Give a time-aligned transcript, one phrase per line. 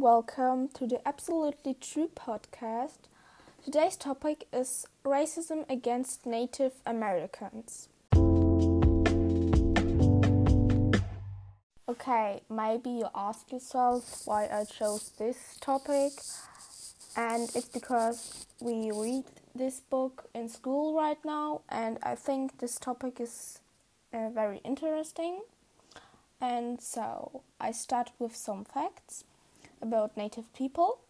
[0.00, 2.98] welcome to the Absolutely True podcast.
[3.64, 7.88] Today's topic is racism against Native Americans.
[11.88, 16.12] Okay, maybe you ask yourself why I chose this topic,
[17.16, 22.78] and it's because we read this book in school right now, and I think this
[22.78, 23.58] topic is
[24.12, 25.40] uh, very interesting.
[26.40, 29.24] And so I start with some facts
[29.80, 31.00] about native people.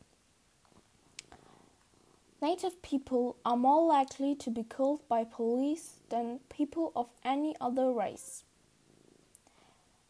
[2.40, 7.90] Native people are more likely to be killed by police than people of any other
[7.92, 8.44] race.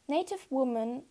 [0.09, 1.03] Native women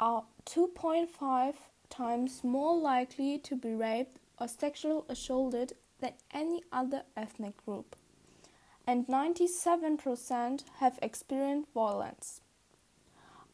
[0.00, 1.54] are 2.5
[1.90, 7.94] times more likely to be raped or sexually assaulted than any other ethnic group,
[8.86, 12.40] and 97% have experienced violence.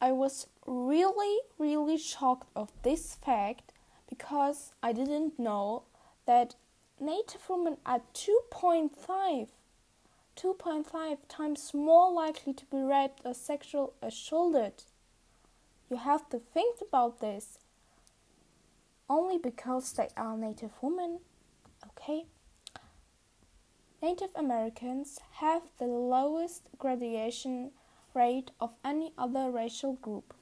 [0.00, 3.72] I was really, really shocked of this fact
[4.08, 5.84] because I didn't know
[6.26, 6.56] that
[7.00, 9.48] native women are 2.5
[10.36, 14.84] 2.5 times more likely to be raped or sexual assaulted.
[15.90, 17.58] You have to think about this.
[19.08, 21.18] Only because they are native women,
[21.88, 22.24] okay?
[24.02, 27.72] Native Americans have the lowest graduation
[28.14, 30.32] rate of any other racial group.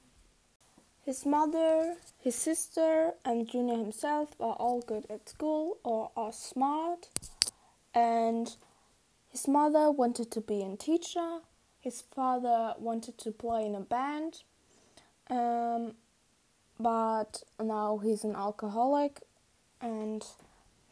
[1.09, 7.09] His mother, his sister, and Junior himself are all good at school or are smart.
[7.95, 8.55] And
[9.31, 11.39] his mother wanted to be a teacher.
[11.81, 14.43] His father wanted to play in a band.
[15.31, 15.95] Um,
[16.79, 19.23] but now he's an alcoholic
[19.81, 20.23] and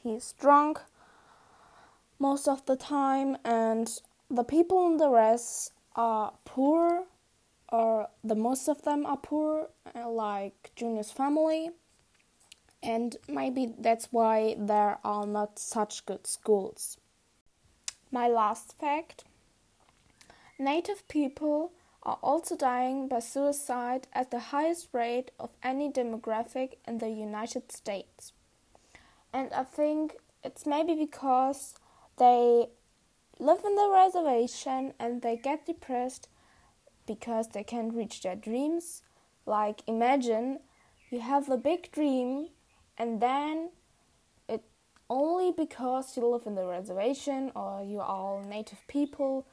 [0.01, 0.79] he's drunk
[2.17, 3.37] most of the time.
[3.45, 3.87] And
[4.31, 7.03] the people in the rest are poor,
[7.69, 11.71] or the most of them are poor, uh, like Junior's family,
[12.81, 16.97] and maybe that's why there are not such good schools.
[18.11, 19.25] My last fact
[20.59, 26.97] Native people are also dying by suicide at the highest rate of any demographic in
[26.97, 28.33] the United States.
[29.31, 31.75] And I think it's maybe because
[32.17, 32.69] they
[33.37, 36.27] live in the reservation and they get depressed
[37.07, 39.01] because they can't reach their dreams.
[39.45, 40.59] Like, imagine
[41.09, 42.49] you have a big dream
[42.97, 43.69] and then
[44.47, 44.63] it
[45.09, 49.47] only because you live in the reservation or you are all native people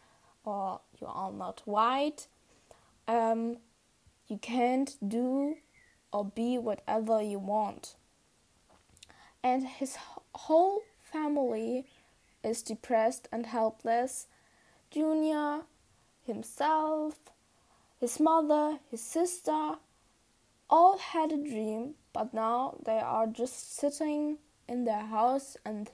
[0.45, 2.27] or you are not white,
[3.09, 3.59] um,
[4.27, 5.57] you can't do
[6.13, 7.95] or be whatever you want.
[9.43, 9.97] And his
[10.35, 10.83] whole
[11.13, 11.87] family
[12.43, 14.27] is depressed and helpless.
[14.91, 15.63] Junior,
[16.25, 17.15] himself,
[18.05, 19.77] his mother, his sister,
[20.69, 24.37] all had a dream, but now they are just sitting
[24.69, 25.91] in their house and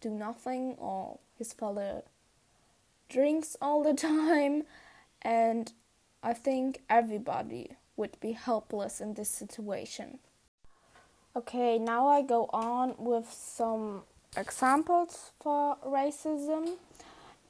[0.00, 2.00] do nothing, or his father
[3.10, 4.62] drinks all the time,
[5.20, 5.70] and
[6.22, 10.18] I think everybody would be helpless in this situation.
[11.36, 14.04] Okay, now I go on with some
[14.34, 16.78] examples for racism.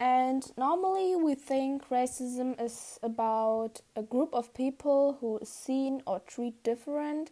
[0.01, 6.21] And normally we think racism is about a group of people who is seen or
[6.21, 7.31] treat different,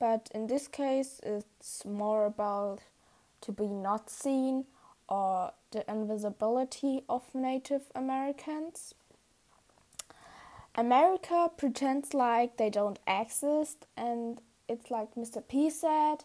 [0.00, 2.80] but in this case it's more about
[3.42, 4.64] to be not seen
[5.08, 8.92] or the invisibility of Native Americans.
[10.74, 15.46] America pretends like they don't exist, and it's like Mr.
[15.46, 16.24] P said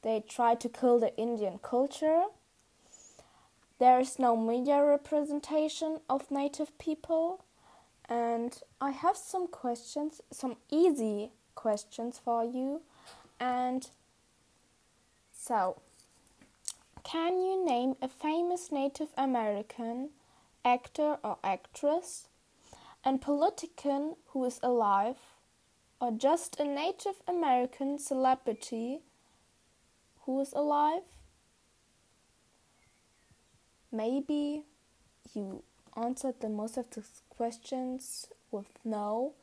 [0.00, 2.24] they try to kill the Indian culture.
[3.78, 7.44] There is no media representation of native people.
[8.08, 12.82] And I have some questions, some easy questions for you.
[13.38, 13.88] And
[15.32, 15.80] so,
[17.04, 20.10] can you name a famous Native American
[20.64, 22.28] actor or actress
[23.04, 25.16] and politician who is alive,
[26.00, 29.00] or just a Native American celebrity
[30.22, 31.15] who is alive?
[33.92, 34.64] Maybe
[35.34, 35.62] you
[35.96, 39.34] answered the most of the questions with no,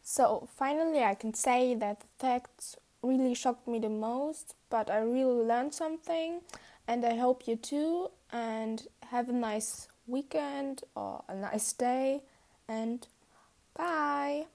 [0.00, 4.98] So finally, I can say that the facts really shocked me the most, but I
[5.00, 6.42] really learned something,
[6.86, 8.12] and I hope you too.
[8.30, 12.22] And have a nice weekend or a nice day,
[12.68, 13.06] and
[13.76, 14.46] bye.